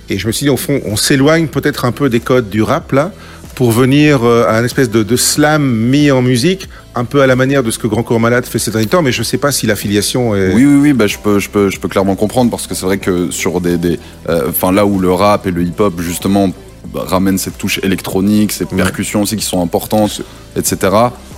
Et 0.10 0.20
je 0.20 0.28
me 0.28 0.32
suis 0.34 0.44
dit, 0.44 0.50
au 0.50 0.58
fond, 0.58 0.82
on 0.86 0.98
s'éloigne 0.98 1.48
peut-être 1.48 1.86
un 1.86 1.92
peu 1.94 2.10
des 2.10 2.20
codes 2.20 2.50
du 2.50 2.62
rap 2.62 2.92
là, 2.92 3.12
pour 3.56 3.72
venir 3.72 4.24
euh, 4.24 4.46
à 4.48 4.58
un 4.58 4.64
espèce 4.64 4.90
de, 4.90 5.02
de 5.02 5.16
slam 5.16 5.64
mis 5.66 6.12
en 6.12 6.22
musique, 6.22 6.68
un 6.94 7.06
peu 7.06 7.22
à 7.22 7.28
la 7.28 7.36
manière 7.36 7.64
de 7.64 7.72
ce 7.72 7.80
que 7.80 7.88
Grand 7.88 8.04
Corps 8.04 8.20
Malade 8.20 8.46
fait 8.46 8.60
ces 8.60 8.70
derniers 8.70 8.88
temps, 8.88 9.02
mais 9.02 9.14
je 9.14 9.20
ne 9.20 9.24
sais 9.24 9.38
pas 9.38 9.52
si 9.52 9.66
l'affiliation 9.66 10.36
est... 10.36 10.54
Oui, 10.54 10.66
oui, 10.66 10.76
oui, 10.76 10.94
bah, 10.94 11.08
je, 11.08 11.18
peux, 11.18 11.40
je, 11.40 11.50
peux, 11.50 11.70
je 11.70 11.80
peux 11.80 11.88
clairement 11.88 12.16
comprendre 12.16 12.52
parce 12.52 12.68
que 12.68 12.76
c'est 12.76 12.86
vrai 12.86 12.98
que 12.98 13.32
sur 13.32 13.62
des. 13.62 13.78
des 13.78 13.98
euh, 14.30 14.50
enfin, 14.50 14.72
là 14.72 14.86
où 14.86 15.00
le 15.00 15.12
rap 15.12 15.48
et 15.48 15.52
le 15.52 15.64
hip-hop, 15.64 16.00
justement, 16.02 16.52
bah, 16.94 17.04
ramènent 17.08 17.38
cette 17.38 17.58
touche 17.58 17.80
électronique, 17.82 18.52
ces 18.52 18.66
percussions 18.66 19.22
aussi 19.22 19.38
qui 19.38 19.46
sont 19.46 19.62
importantes, 19.62 20.22
etc. 20.56 20.92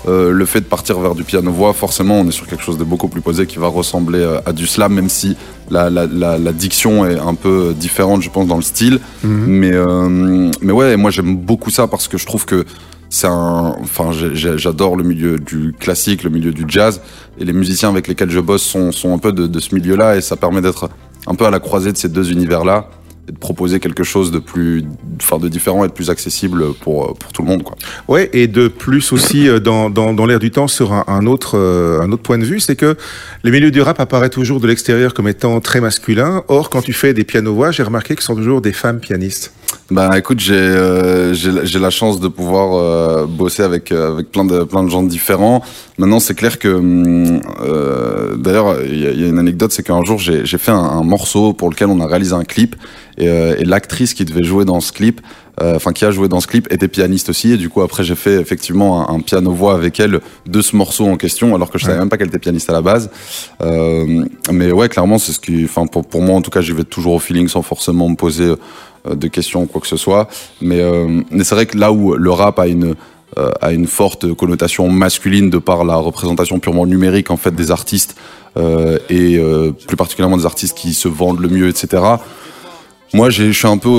euh, 0.07 0.31
le 0.31 0.45
fait 0.45 0.61
de 0.61 0.65
partir 0.65 0.99
vers 0.99 1.15
du 1.15 1.23
piano-voix, 1.23 1.73
forcément, 1.73 2.19
on 2.19 2.27
est 2.27 2.31
sur 2.31 2.47
quelque 2.47 2.63
chose 2.63 2.77
de 2.77 2.83
beaucoup 2.83 3.07
plus 3.07 3.21
posé 3.21 3.45
qui 3.45 3.57
va 3.57 3.67
ressembler 3.67 4.19
euh, 4.19 4.39
à 4.45 4.53
du 4.53 4.65
slam, 4.67 4.93
même 4.93 5.09
si 5.09 5.35
la, 5.69 5.89
la, 5.89 6.05
la, 6.05 6.37
la 6.37 6.51
diction 6.53 7.05
est 7.05 7.19
un 7.19 7.35
peu 7.35 7.73
différente, 7.77 8.21
je 8.21 8.29
pense, 8.29 8.47
dans 8.47 8.55
le 8.55 8.61
style. 8.61 8.99
Mais, 9.23 9.73
euh, 9.73 10.49
mais 10.61 10.71
ouais, 10.71 10.95
moi 10.97 11.11
j'aime 11.11 11.35
beaucoup 11.35 11.69
ça 11.69 11.87
parce 11.87 12.07
que 12.07 12.17
je 12.17 12.25
trouve 12.25 12.45
que 12.45 12.65
c'est 13.09 13.27
un. 13.27 13.75
Enfin, 13.81 14.11
j'adore 14.11 14.95
le 14.95 15.03
milieu 15.03 15.37
du 15.37 15.73
classique, 15.77 16.23
le 16.23 16.29
milieu 16.29 16.51
du 16.51 16.65
jazz, 16.67 17.01
et 17.39 17.45
les 17.45 17.53
musiciens 17.53 17.89
avec 17.89 18.07
lesquels 18.07 18.31
je 18.31 18.39
bosse 18.39 18.63
sont, 18.63 18.91
sont 18.91 19.13
un 19.13 19.17
peu 19.17 19.31
de, 19.31 19.47
de 19.47 19.59
ce 19.59 19.75
milieu-là, 19.75 20.17
et 20.17 20.21
ça 20.21 20.35
permet 20.35 20.61
d'être 20.61 20.89
un 21.25 21.35
peu 21.35 21.45
à 21.45 21.51
la 21.51 21.59
croisée 21.59 21.91
de 21.91 21.97
ces 21.97 22.09
deux 22.09 22.31
univers-là 22.31 22.89
de 23.27 23.37
proposer 23.37 23.79
quelque 23.79 24.03
chose 24.03 24.31
de 24.31 24.39
plus, 24.39 24.85
enfin, 25.21 25.37
de 25.37 25.49
différent 25.49 25.83
et 25.83 25.87
de 25.87 25.93
plus 25.93 26.09
accessible 26.09 26.73
pour 26.73 27.13
pour 27.15 27.31
tout 27.33 27.41
le 27.41 27.47
monde, 27.47 27.63
quoi. 27.63 27.75
Ouais, 28.07 28.29
et 28.33 28.47
de 28.47 28.67
plus 28.67 29.11
aussi 29.11 29.47
euh, 29.47 29.59
dans, 29.59 29.89
dans, 29.89 30.13
dans 30.13 30.25
l'air 30.25 30.39
du 30.39 30.51
temps 30.51 30.67
sur 30.67 30.93
un, 30.93 31.25
autre 31.25 31.57
euh, 31.57 32.01
un 32.01 32.11
autre 32.11 32.23
point 32.23 32.37
de 32.37 32.45
vue, 32.45 32.59
c'est 32.59 32.75
que 32.75 32.95
les 33.43 33.51
milieux 33.51 33.71
du 33.71 33.81
rap 33.81 33.99
apparaissent 33.99 34.29
toujours 34.31 34.59
de 34.59 34.67
l'extérieur 34.67 35.13
comme 35.13 35.27
étant 35.27 35.59
très 35.59 35.81
masculins. 35.81 36.43
Or, 36.47 36.69
quand 36.69 36.81
tu 36.81 36.93
fais 36.93 37.13
des 37.13 37.23
pianos-voix, 37.23 37.71
j'ai 37.71 37.83
remarqué 37.83 38.15
que 38.15 38.21
ce 38.21 38.27
sont 38.27 38.35
toujours 38.35 38.61
des 38.61 38.73
femmes 38.73 38.99
pianistes. 38.99 39.53
Bah 39.89 40.17
écoute, 40.17 40.41
j'ai 40.41 40.53
euh, 40.53 41.33
j'ai 41.33 41.49
la- 41.49 41.63
j'ai 41.63 41.79
la 41.79 41.89
chance 41.89 42.19
de 42.19 42.27
pouvoir 42.27 42.73
euh, 42.75 43.25
bosser 43.25 43.63
avec 43.63 43.93
euh, 43.93 44.11
avec 44.11 44.29
plein 44.33 44.43
de 44.43 44.65
plein 44.65 44.83
de 44.83 44.89
gens 44.89 45.01
différents. 45.01 45.61
Maintenant, 45.97 46.19
c'est 46.19 46.35
clair 46.35 46.59
que 46.59 46.67
hum, 46.67 47.39
euh, 47.61 48.35
d'ailleurs, 48.35 48.83
il 48.83 48.95
y, 48.97 49.21
y 49.21 49.23
a 49.23 49.27
une 49.27 49.39
anecdote, 49.39 49.71
c'est 49.71 49.83
qu'un 49.83 50.03
jour 50.03 50.19
j'ai 50.19 50.45
j'ai 50.45 50.57
fait 50.57 50.71
un, 50.71 50.75
un 50.75 51.03
morceau 51.03 51.53
pour 51.53 51.69
lequel 51.69 51.87
on 51.87 52.01
a 52.01 52.05
réalisé 52.07 52.33
un 52.33 52.43
clip 52.43 52.75
et, 53.17 53.29
euh, 53.29 53.55
et 53.57 53.63
l'actrice 53.63 54.13
qui 54.13 54.25
devait 54.25 54.43
jouer 54.43 54.65
dans 54.65 54.81
ce 54.81 54.91
clip, 54.91 55.21
euh, 55.61 55.77
enfin 55.77 55.93
qui 55.93 56.03
a 56.03 56.11
joué 56.11 56.27
dans 56.27 56.41
ce 56.41 56.47
clip, 56.47 56.67
était 56.69 56.89
pianiste 56.89 57.29
aussi 57.29 57.53
et 57.53 57.57
du 57.57 57.69
coup 57.69 57.81
après 57.81 58.03
j'ai 58.03 58.15
fait 58.15 58.35
effectivement 58.41 59.09
un, 59.09 59.15
un 59.15 59.19
piano 59.21 59.51
voix 59.53 59.73
avec 59.73 60.01
elle 60.01 60.19
de 60.47 60.61
ce 60.61 60.75
morceau 60.75 61.05
en 61.07 61.15
question, 61.15 61.55
alors 61.55 61.71
que 61.71 61.79
je 61.79 61.85
savais 61.85 61.97
même 61.97 62.09
pas 62.09 62.17
qu'elle 62.17 62.27
était 62.27 62.39
pianiste 62.39 62.69
à 62.69 62.73
la 62.73 62.81
base. 62.81 63.09
Euh, 63.61 64.25
mais 64.51 64.69
ouais, 64.73 64.89
clairement, 64.89 65.17
c'est 65.17 65.31
ce 65.31 65.39
qui, 65.39 65.63
enfin 65.63 65.87
pour 65.87 66.05
pour 66.05 66.21
moi 66.21 66.35
en 66.35 66.41
tout 66.41 66.51
cas, 66.51 66.59
j'y 66.59 66.73
vais 66.73 66.83
toujours 66.83 67.13
au 67.13 67.19
feeling 67.19 67.47
sans 67.47 67.61
forcément 67.61 68.09
me 68.09 68.15
poser 68.17 68.43
euh, 68.43 68.55
de 69.15 69.27
questions 69.27 69.63
ou 69.63 69.65
quoi 69.65 69.81
que 69.81 69.87
ce 69.87 69.97
soit. 69.97 70.27
Mais, 70.61 70.79
euh, 70.79 71.21
mais 71.31 71.43
c'est 71.43 71.55
vrai 71.55 71.65
que 71.65 71.77
là 71.77 71.91
où 71.91 72.15
le 72.15 72.31
rap 72.31 72.59
a 72.59 72.67
une, 72.67 72.95
euh, 73.37 73.51
a 73.61 73.73
une 73.73 73.87
forte 73.87 74.33
connotation 74.33 74.89
masculine 74.89 75.49
de 75.49 75.57
par 75.57 75.83
la 75.83 75.95
représentation 75.95 76.59
purement 76.59 76.85
numérique 76.85 77.29
en 77.29 77.35
fait 77.35 77.53
des 77.53 77.71
artistes 77.71 78.15
euh, 78.55 78.97
et 79.09 79.37
euh, 79.37 79.71
plus 79.71 79.97
particulièrement 79.97 80.37
des 80.37 80.45
artistes 80.45 80.77
qui 80.77 80.93
se 80.93 81.09
vendent 81.09 81.41
le 81.41 81.49
mieux, 81.49 81.67
etc. 81.67 82.01
Moi, 83.13 83.29
je 83.29 83.51
suis 83.51 83.67
un 83.67 83.77
peu, 83.77 83.89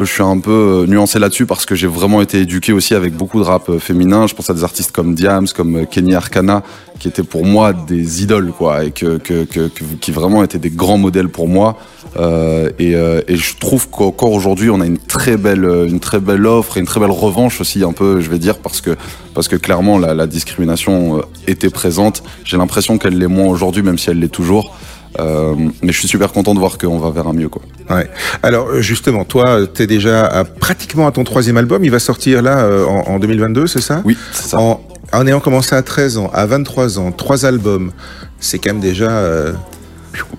je 0.00 0.04
suis 0.10 0.22
un 0.22 0.40
peu 0.40 0.50
euh, 0.50 0.86
nuancé 0.86 1.18
là-dessus 1.18 1.44
parce 1.44 1.66
que 1.66 1.74
j'ai 1.74 1.86
vraiment 1.86 2.22
été 2.22 2.40
éduqué 2.40 2.72
aussi 2.72 2.94
avec 2.94 3.14
beaucoup 3.14 3.38
de 3.38 3.44
rap 3.44 3.68
euh, 3.68 3.78
féminin. 3.78 4.26
Je 4.26 4.34
pense 4.34 4.48
à 4.48 4.54
des 4.54 4.64
artistes 4.64 4.92
comme 4.92 5.14
Diams, 5.14 5.46
comme 5.54 5.76
euh, 5.76 5.84
Kenny 5.84 6.14
Arcana, 6.14 6.62
qui 6.98 7.06
étaient 7.06 7.22
pour 7.22 7.44
moi 7.44 7.74
des 7.74 8.22
idoles, 8.22 8.52
quoi, 8.56 8.84
et 8.84 8.92
que, 8.92 9.18
que, 9.18 9.44
que- 9.44 9.68
qui 10.00 10.10
vraiment 10.10 10.42
étaient 10.42 10.58
des 10.58 10.70
grands 10.70 10.96
modèles 10.96 11.28
pour 11.28 11.48
moi. 11.48 11.76
Euh, 12.16 12.70
et, 12.78 12.92
et 12.92 13.36
je 13.36 13.56
trouve 13.58 13.90
qu'encore 13.90 14.32
aujourd'hui, 14.32 14.70
on 14.70 14.80
a 14.80 14.86
une 14.86 14.96
très 14.96 15.36
belle, 15.36 15.64
une 15.86 16.00
très 16.00 16.18
belle 16.18 16.46
offre 16.46 16.78
et 16.78 16.80
une 16.80 16.86
très 16.86 16.98
belle 16.98 17.10
revanche 17.10 17.60
aussi, 17.60 17.84
un 17.84 17.92
peu, 17.92 18.20
je 18.22 18.30
vais 18.30 18.38
dire, 18.38 18.56
parce 18.58 18.80
que, 18.80 18.96
parce 19.34 19.48
que 19.48 19.56
clairement, 19.56 19.98
la, 19.98 20.14
la 20.14 20.26
discrimination 20.26 21.20
était 21.46 21.68
présente. 21.68 22.22
J'ai 22.44 22.56
l'impression 22.56 22.96
qu'elle 22.96 23.18
l'est 23.18 23.26
moins 23.26 23.48
aujourd'hui, 23.48 23.82
même 23.82 23.98
si 23.98 24.08
elle 24.08 24.18
l'est 24.18 24.28
toujours. 24.32 24.74
Euh, 25.18 25.54
mais 25.82 25.92
je 25.92 25.98
suis 25.98 26.08
super 26.08 26.32
content 26.32 26.54
de 26.54 26.58
voir 26.58 26.78
qu'on 26.78 26.98
va 26.98 27.10
vers 27.10 27.26
un 27.26 27.32
mieux, 27.32 27.48
quoi. 27.48 27.62
Ouais. 27.90 28.08
Alors 28.42 28.68
euh, 28.68 28.80
justement, 28.82 29.24
toi, 29.24 29.60
tu 29.72 29.82
es 29.82 29.86
déjà 29.86 30.26
à, 30.26 30.44
pratiquement 30.44 31.06
à 31.06 31.12
ton 31.12 31.24
troisième 31.24 31.56
album. 31.56 31.84
Il 31.84 31.90
va 31.90 31.98
sortir 31.98 32.42
là 32.42 32.58
euh, 32.58 32.84
en, 32.86 33.14
en 33.14 33.18
2022, 33.18 33.66
c'est 33.66 33.80
ça? 33.80 34.02
Oui, 34.04 34.16
c'est 34.32 34.48
ça. 34.48 34.58
En, 34.60 34.80
en 35.12 35.26
ayant 35.26 35.40
commencé 35.40 35.74
à 35.74 35.82
13 35.82 36.18
ans, 36.18 36.30
à 36.34 36.46
23 36.46 36.98
ans, 36.98 37.12
trois 37.12 37.46
albums, 37.46 37.92
c'est 38.40 38.58
quand 38.58 38.70
même 38.72 38.80
déjà... 38.80 39.10
euh, 39.10 39.52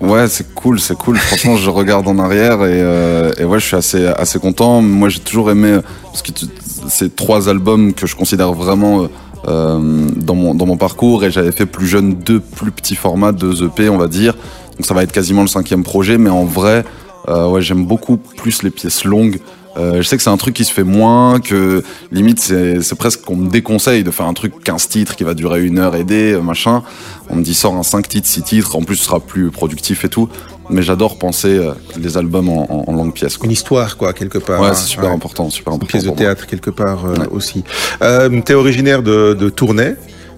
Ouais, 0.00 0.26
c'est 0.26 0.54
cool, 0.54 0.80
c'est 0.80 0.96
cool. 0.96 1.16
Franchement, 1.18 1.56
je 1.56 1.70
regarde 1.70 2.08
en 2.08 2.18
arrière 2.18 2.64
et, 2.64 2.82
euh, 2.82 3.30
et 3.38 3.44
ouais, 3.44 3.60
je 3.60 3.64
suis 3.64 3.76
assez, 3.76 4.06
assez 4.06 4.40
content. 4.40 4.80
Moi, 4.82 5.08
j'ai 5.08 5.20
toujours 5.20 5.52
aimé, 5.52 5.68
euh, 5.68 5.80
parce 6.02 6.22
que 6.22 6.32
tu- 6.32 6.46
c'est 6.88 7.14
trois 7.14 7.48
albums 7.48 7.92
que 7.92 8.06
je 8.08 8.16
considère 8.16 8.52
vraiment 8.52 9.02
euh, 9.04 9.06
euh, 9.46 10.08
dans, 10.16 10.34
mon, 10.34 10.52
dans 10.54 10.66
mon 10.66 10.76
parcours 10.76 11.22
et 11.24 11.30
j'avais 11.30 11.52
fait 11.52 11.64
plus 11.66 11.86
jeune 11.86 12.14
deux 12.14 12.40
plus 12.40 12.72
petits 12.72 12.96
formats, 12.96 13.30
deux 13.30 13.62
EP, 13.64 13.88
on 13.88 13.98
va 13.98 14.08
dire. 14.08 14.34
Donc 14.78 14.86
ça 14.86 14.94
va 14.94 15.02
être 15.02 15.12
quasiment 15.12 15.42
le 15.42 15.48
cinquième 15.48 15.82
projet, 15.82 16.18
mais 16.18 16.30
en 16.30 16.44
vrai, 16.44 16.84
euh, 17.28 17.48
ouais, 17.48 17.60
j'aime 17.62 17.84
beaucoup 17.84 18.16
plus 18.16 18.62
les 18.62 18.70
pièces 18.70 19.04
longues. 19.04 19.38
Euh, 19.76 19.98
je 19.98 20.02
sais 20.02 20.16
que 20.16 20.22
c'est 20.22 20.30
un 20.30 20.36
truc 20.36 20.54
qui 20.54 20.64
se 20.64 20.72
fait 20.72 20.82
moins, 20.82 21.38
que 21.40 21.84
limite 22.10 22.40
c'est 22.40 22.80
c'est 22.82 22.96
presque 22.96 23.20
qu'on 23.22 23.36
me 23.36 23.48
déconseille 23.48 24.02
de 24.02 24.10
faire 24.10 24.26
un 24.26 24.32
truc 24.34 24.52
15 24.64 24.88
titres 24.88 25.14
qui 25.14 25.22
va 25.22 25.34
durer 25.34 25.62
une 25.64 25.78
heure 25.78 25.94
et 25.94 26.02
des, 26.04 26.32
euh, 26.32 26.40
machin. 26.40 26.82
On 27.30 27.36
me 27.36 27.42
dit 27.42 27.54
sort 27.54 27.76
un 27.76 27.82
5 27.84 28.08
titres, 28.08 28.26
6 28.26 28.42
titres, 28.42 28.74
en 28.76 28.82
plus 28.82 28.96
ce 28.96 29.04
sera 29.04 29.20
plus 29.20 29.50
productif 29.50 30.04
et 30.04 30.08
tout. 30.08 30.28
Mais 30.70 30.82
j'adore 30.82 31.18
penser 31.18 31.48
euh, 31.58 31.72
les 31.96 32.16
albums 32.16 32.48
en, 32.48 32.66
en, 32.70 32.92
en 32.92 32.92
longue 32.96 33.12
pièce. 33.12 33.36
Quoi. 33.36 33.46
une 33.46 33.52
histoire, 33.52 33.96
quoi, 33.96 34.12
quelque 34.12 34.38
part. 34.38 34.60
Ouais, 34.60 34.74
c'est 34.74 34.86
super 34.86 35.10
Ouais. 35.10 35.14
important, 35.14 35.48
super 35.48 35.72
Une 35.72 35.76
important. 35.76 35.90
pièce 35.98 36.04
de 36.04 36.10
théâtre, 36.10 36.46
quelque 36.46 36.70
part 36.70 37.04
euh, 37.06 37.14
Ouais. 37.16 37.26
aussi. 37.30 37.62
Euh, 38.02 38.28
tu 38.44 38.52
es 38.52 38.54
originaire 38.54 39.02
de, 39.02 39.34
de 39.38 39.48
Tournai. 39.48 39.94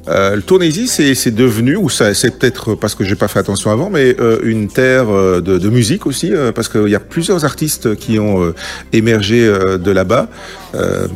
Euh, 0.08 0.34
le 0.36 0.42
Tournaisis, 0.42 0.88
c'est 0.90 1.14
c'est 1.14 1.30
devenu, 1.30 1.76
ou 1.76 1.88
ça, 1.90 2.14
c'est 2.14 2.36
peut-être 2.38 2.74
parce 2.74 2.94
que 2.94 3.04
j'ai 3.04 3.16
pas 3.16 3.28
fait 3.28 3.38
attention 3.38 3.70
avant, 3.70 3.90
mais 3.90 4.16
euh, 4.18 4.38
une 4.42 4.68
terre 4.68 5.10
euh, 5.10 5.40
de, 5.40 5.58
de 5.58 5.68
musique 5.68 6.06
aussi, 6.06 6.32
euh, 6.32 6.52
parce 6.52 6.68
qu'il 6.68 6.88
y 6.88 6.94
a 6.94 7.00
plusieurs 7.00 7.44
artistes 7.44 7.94
qui 7.96 8.18
ont 8.18 8.42
euh, 8.42 8.54
émergé 8.92 9.44
euh, 9.46 9.76
de 9.78 9.90
là-bas. 9.90 10.28
Euh, 10.74 11.06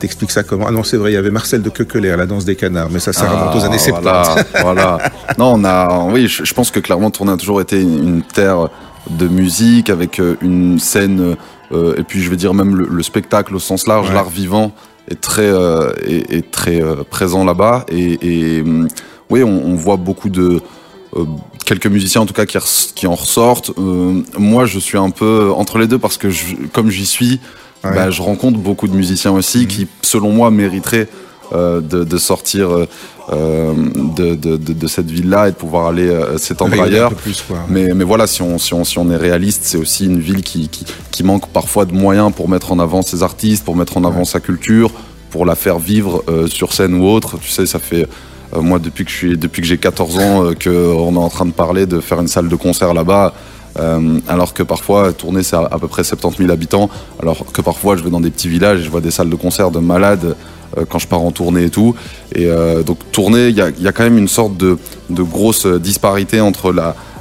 T'expliques 0.00 0.32
ça 0.32 0.42
comment? 0.42 0.66
Ah 0.68 0.72
non, 0.72 0.82
c'est 0.82 0.96
vrai, 0.96 1.12
il 1.12 1.14
y 1.14 1.16
avait 1.16 1.30
Marcel 1.30 1.62
de 1.62 1.70
Quequeler, 1.70 2.16
la 2.16 2.26
danse 2.26 2.44
des 2.44 2.56
canards, 2.56 2.88
mais 2.90 2.98
ça, 2.98 3.12
ça 3.12 3.28
remonte 3.30 3.54
aux 3.54 3.64
années 3.64 3.78
70. 3.78 4.08
Ah, 4.08 4.34
Voilà, 4.34 4.44
voilà. 4.60 4.98
Non, 5.38 5.52
on 5.54 5.64
a, 5.64 6.06
oui, 6.10 6.26
je, 6.26 6.42
je 6.44 6.54
pense 6.54 6.72
que 6.72 6.80
clairement 6.80 7.12
Tournai 7.12 7.30
a 7.32 7.36
toujours 7.36 7.60
été 7.60 7.80
une, 7.80 8.08
une 8.16 8.22
terre 8.22 8.68
de 9.08 9.28
musique 9.28 9.88
avec 9.90 10.20
une 10.40 10.80
scène, 10.80 11.36
euh, 11.70 11.94
et 11.96 12.02
puis 12.02 12.20
je 12.20 12.28
vais 12.30 12.36
dire 12.36 12.52
même 12.52 12.74
le, 12.74 12.88
le 12.90 13.02
spectacle 13.04 13.54
au 13.54 13.60
sens 13.60 13.86
large, 13.86 14.08
Ouais. 14.08 14.14
l'art 14.14 14.28
vivant 14.28 14.72
est 15.10 15.20
très, 15.20 15.46
euh, 15.46 15.92
est, 16.06 16.32
est 16.32 16.50
très 16.50 16.82
euh, 16.82 17.02
présent 17.08 17.44
là-bas. 17.44 17.84
Et, 17.88 18.18
et, 18.22 18.60
hum, 18.62 18.88
oui, 19.30 19.42
on, 19.42 19.64
on 19.64 19.74
voit 19.74 19.96
beaucoup 19.96 20.28
de 20.28 20.60
euh, 21.16 21.24
quelques 21.64 21.86
musiciens 21.86 22.20
en 22.22 22.26
tout 22.26 22.34
cas 22.34 22.46
qui, 22.46 22.58
qui 22.94 23.06
en 23.06 23.14
ressortent. 23.14 23.70
Moi, 23.76 24.66
je 24.66 24.78
suis 24.78 24.98
un 24.98 25.10
peu 25.10 25.50
entre 25.54 25.78
les 25.78 25.86
deux 25.86 25.98
parce 25.98 26.18
que 26.18 26.30
je, 26.30 26.56
comme 26.72 26.90
j'y 26.90 27.06
suis, 27.06 27.40
bah, 27.82 28.10
je 28.10 28.22
rencontre 28.22 28.58
beaucoup 28.58 28.86
de 28.86 28.94
musiciens 28.94 29.32
aussi 29.32 29.60
mhm. 29.60 29.66
qui, 29.66 29.88
selon 30.02 30.30
moi, 30.30 30.50
mériteraient 30.50 31.08
de, 31.52 32.04
de, 32.04 32.18
sortir 32.18 32.70
euh, 32.70 33.74
de, 34.16 34.34
de, 34.34 34.56
de, 34.56 34.86
cette 34.86 35.10
ville-là 35.10 35.48
et 35.48 35.52
de 35.52 35.56
pouvoir 35.56 35.86
aller 35.86 36.10
s'étendre 36.38 36.80
ailleurs. 36.80 37.14
Plus, 37.14 37.44
mais, 37.68 37.94
mais 37.94 38.04
voilà, 38.04 38.26
si 38.26 38.42
on, 38.42 38.58
si 38.58 38.74
on, 38.74 38.84
si 38.84 38.98
on 38.98 39.10
est 39.10 39.16
réaliste, 39.16 39.62
c'est 39.64 39.78
aussi 39.78 40.06
une 40.06 40.20
ville 40.20 40.42
qui, 40.42 40.68
qui, 40.68 40.84
qui, 41.10 41.24
manque 41.24 41.48
parfois 41.48 41.84
de 41.84 41.92
moyens 41.92 42.32
pour 42.34 42.48
mettre 42.48 42.72
en 42.72 42.78
avant 42.78 43.02
ses 43.02 43.22
artistes, 43.22 43.64
pour 43.64 43.76
mettre 43.76 43.96
en 43.96 44.04
avant 44.04 44.24
sa 44.24 44.40
culture, 44.40 44.90
pour 45.30 45.46
la 45.46 45.54
faire 45.54 45.78
vivre 45.78 46.24
sur 46.48 46.72
scène 46.72 46.94
ou 46.94 47.06
autre. 47.06 47.38
Tu 47.38 47.50
sais, 47.50 47.66
ça 47.66 47.78
fait 47.78 48.08
euh, 48.54 48.60
moi, 48.60 48.78
depuis 48.78 49.04
que 49.04 49.10
je 49.10 49.16
suis, 49.16 49.38
depuis 49.38 49.62
que 49.62 49.68
j'ai 49.68 49.78
14 49.78 50.18
ans, 50.18 50.44
euh, 50.44 50.54
qu'on 50.54 51.14
est 51.14 51.18
en 51.18 51.28
train 51.28 51.46
de 51.46 51.52
parler 51.52 51.86
de 51.86 52.00
faire 52.00 52.20
une 52.20 52.28
salle 52.28 52.48
de 52.48 52.56
concert 52.56 52.94
là-bas. 52.94 53.34
Euh, 53.78 54.18
alors 54.28 54.52
que 54.52 54.62
parfois 54.62 55.14
tourner 55.14 55.42
c'est 55.42 55.56
à, 55.56 55.78
peu 55.80 55.88
près 55.88 56.04
70 56.04 56.36
000 56.36 56.50
habitants, 56.50 56.90
alors 57.22 57.46
que 57.54 57.62
parfois 57.62 57.96
je 57.96 58.02
vais 58.02 58.10
dans 58.10 58.20
des 58.20 58.30
petits 58.30 58.50
villages 58.50 58.80
et 58.80 58.82
je 58.82 58.90
vois 58.90 59.00
des 59.00 59.10
salles 59.10 59.30
de 59.30 59.34
concert 59.34 59.70
de 59.70 59.78
malades 59.78 60.36
quand 60.88 60.98
je 60.98 61.06
pars 61.06 61.22
en 61.22 61.30
tournée 61.30 61.64
et 61.64 61.70
tout. 61.70 61.94
Et 62.34 62.48
donc 62.86 62.98
tourner, 63.12 63.48
il 63.48 63.56
y 63.56 63.60
a, 63.60 63.92
quand 63.92 64.04
même 64.04 64.18
une 64.18 64.28
sorte 64.28 64.56
de, 64.56 64.76
grosse 65.10 65.66
disparité 65.66 66.40
entre 66.40 66.72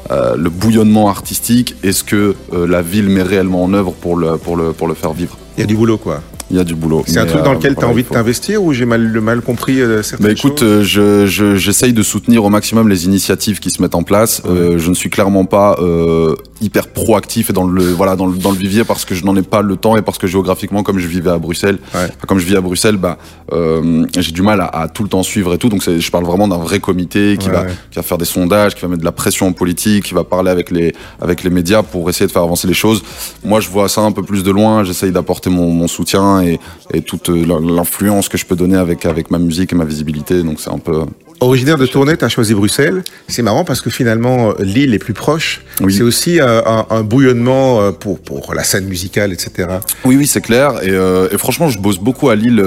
le 0.10 0.50
bouillonnement 0.50 1.10
artistique 1.10 1.76
et 1.84 1.92
ce 1.92 2.04
que 2.04 2.36
la 2.52 2.82
ville 2.82 3.10
met 3.10 3.24
réellement 3.24 3.64
en 3.64 3.74
œuvre 3.74 3.94
pour 3.94 4.18
le 4.18 4.94
faire 4.96 5.14
vivre. 5.14 5.38
Il 5.58 5.62
y 5.62 5.64
a 5.64 5.68
du 5.68 5.76
boulot 5.76 5.98
quoi 5.98 6.22
il 6.52 6.58
y 6.58 6.60
a 6.60 6.64
du 6.64 6.76
boulot. 6.76 7.04
C'est 7.08 7.20
un 7.20 7.26
truc 7.26 7.44
dans 7.44 7.54
lequel 7.54 7.76
tu 7.76 7.84
as 7.84 7.88
envie 7.88 8.04
de 8.04 8.10
t'investir 8.10 8.62
ou 8.62 8.74
j'ai 8.74 8.86
mal, 8.86 9.02
mal 9.22 9.42
compris 9.42 9.82
euh, 9.82 10.04
certaines 10.04 10.28
bah, 10.28 10.34
écoute, 10.34 10.62
euh, 10.64 10.84
je, 10.84 11.56
j'essaye 11.56 11.94
de 11.94 12.04
soutenir 12.04 12.44
au 12.44 12.50
maximum 12.50 12.90
les 12.90 13.06
initiatives 13.06 13.60
qui 13.60 13.70
se 13.70 13.82
mettent 13.82 13.96
en 13.96 14.04
place. 14.04 14.42
Euh, 14.46 14.78
je 14.78 14.90
ne 14.90 14.96
suis 14.96 15.10
clairement 15.10 15.46
pas 15.46 15.78
euh, 15.80 16.36
hyper 16.60 16.88
proactif 16.88 17.50
et 17.50 17.54
dans 17.54 17.66
le 17.66 17.84
voilà 17.84 18.16
dans 18.16 18.26
le, 18.26 18.38
dans 18.38 18.52
le 18.52 18.58
vivier 18.58 18.84
parce 18.84 19.06
que 19.06 19.16
je 19.16 19.26
n'en 19.26 19.36
ai 19.36 19.42
pas 19.42 19.62
le 19.62 19.78
temps 19.78 19.96
et 19.96 20.02
parce 20.02 20.18
que 20.18 20.28
géographiquement 20.28 20.84
comme 20.84 21.00
je 21.00 21.08
vivais 21.08 21.30
à 21.30 21.38
Bruxelles, 21.38 21.80
comme 22.28 22.40
je 22.40 22.46
vis 22.46 22.58
à 22.58 22.62
Bruxelles, 22.62 22.98
bah 22.98 23.18
euh, 23.54 24.06
j'ai 24.18 24.32
du 24.32 24.42
mal 24.42 24.60
à, 24.60 24.66
à, 24.66 24.88
tout 24.90 25.04
le 25.04 25.10
temps 25.10 25.24
suivre 25.24 25.54
et 25.54 25.58
tout. 25.58 25.70
Donc 25.70 25.84
je 25.84 26.12
parle 26.12 26.26
vraiment 26.26 26.48
d'un 26.48 26.58
vrai 26.58 26.80
comité 26.80 27.38
qui 27.40 27.50
va 27.50 27.66
qui 27.66 27.96
va 27.96 28.04
faire 28.04 28.18
des 28.18 28.26
sondages, 28.26 28.76
qui 28.76 28.82
va 28.82 28.90
mettre 28.90 29.02
de 29.02 29.06
la 29.06 29.12
pression 29.14 29.48
en 29.48 29.54
politique, 29.54 30.06
qui 30.06 30.14
va 30.14 30.26
parler 30.26 30.52
avec 30.52 30.70
les 30.70 30.94
avec 31.22 31.44
les 31.44 31.50
médias 31.50 31.82
pour 31.82 32.10
essayer 32.10 32.28
de 32.28 32.32
faire 32.32 32.44
avancer 32.44 32.68
les 32.68 32.74
choses. 32.74 33.04
Moi, 33.46 33.60
je 33.62 33.70
vois 33.70 33.88
ça 33.88 34.02
un 34.02 34.12
peu 34.12 34.24
plus 34.24 34.44
de 34.44 34.52
loin. 34.52 34.84
J'essaye 34.84 35.12
d'apporter 35.12 35.50
mon, 35.50 35.72
mon 35.72 35.88
soutien 35.88 36.41
et, 36.42 36.60
toute 37.02 37.30
l'influence 37.30 38.30
que 38.30 38.38
je 38.38 38.46
peux 38.46 38.56
donner 38.56 38.78
avec, 38.78 39.06
avec 39.06 39.32
ma 39.32 39.40
musique 39.40 39.74
et 39.74 39.76
ma 39.76 39.86
visibilité. 39.86 40.44
Donc 40.44 40.60
c'est 40.60 40.72
un 40.72 40.80
peu 40.80 41.06
Originaire 41.44 41.80
de 41.80 41.88
Tournai, 41.88 42.18
tu 42.18 42.24
as 42.24 42.30
choisi 42.30 42.54
Bruxelles. 42.54 43.02
C'est 43.28 43.42
marrant 43.42 43.64
parce 43.64 43.82
que 43.82 43.90
finalement, 43.90 44.50
euh, 44.50 44.54
Lille 44.60 44.94
est 44.94 45.00
plus 45.00 45.16
proche. 45.16 45.62
C'est 45.90 46.04
aussi 46.04 46.40
euh, 46.40 46.62
un, 46.88 47.02
bouillonnement 47.02 47.82
euh, 47.82 47.92
pour, 47.92 48.20
pour 48.20 48.54
la 48.54 48.64
scène 48.64 48.86
musicale, 48.86 49.34
etc. 49.34 49.68
Oui, 50.06 50.18
oui, 50.18 50.28
c'est 50.28 50.42
clair. 50.42 50.84
Et, 50.84 50.92
et, 50.92 51.38
franchement, 51.40 51.68
je 51.68 51.80
bosse 51.80 51.98
beaucoup 51.98 52.30
à 52.30 52.36
Lille, 52.36 52.64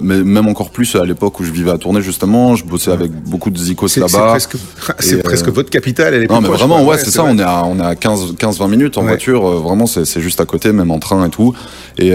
mais 0.00 0.24
même 0.24 0.48
encore 0.48 0.70
plus 0.70 0.96
à 0.96 1.04
l'époque 1.04 1.38
où 1.38 1.44
je 1.44 1.50
vivais 1.52 1.70
à 1.70 1.76
Tournai, 1.76 2.00
justement. 2.00 2.56
Je 2.56 2.64
bossais 2.64 2.92
avec 2.92 3.12
beaucoup 3.12 3.50
de 3.50 3.58
zikos 3.58 3.88
là-bas. 3.98 4.38
C'est 5.00 5.22
presque, 5.22 5.48
votre 5.48 5.68
capitale, 5.68 6.14
elle 6.14 6.22
est 6.22 6.30
non, 6.30 6.40
mais 6.40 6.48
vraiment, 6.48 6.82
ouais, 6.82 6.96
c'est 6.96 7.10
ça. 7.10 7.24
On 7.24 7.38
est 7.38 7.42
à, 7.42 7.66
on 7.66 7.78
est 7.78 7.84
à 7.84 7.92
15-20 7.92 8.70
minutes 8.70 8.96
en 8.96 9.02
voiture. 9.02 9.42
vraiment, 9.60 9.84
c'est 9.86 10.20
juste 10.22 10.40
à 10.40 10.46
côté, 10.46 10.72
même 10.72 10.90
en 10.90 10.98
train 10.98 11.26
et 11.26 11.30
tout. 11.30 11.52
Et 11.98 12.12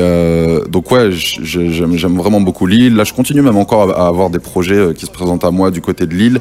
donc, 0.69 0.89
ouais, 0.89 1.11
j'aime 1.11 2.17
vraiment 2.17 2.41
beaucoup 2.41 2.65
Lille. 2.65 2.95
Là, 2.95 3.03
je 3.03 3.13
continue 3.13 3.43
même 3.43 3.57
encore 3.57 3.91
à 3.95 4.07
avoir 4.07 4.31
des 4.31 4.39
projets 4.39 4.95
qui 4.95 5.05
se 5.05 5.11
présentent 5.11 5.43
à 5.43 5.51
moi 5.51 5.69
du 5.69 5.81
côté 5.81 5.98
de 6.05 6.15
Lille. 6.15 6.39